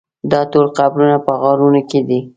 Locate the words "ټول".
0.51-0.65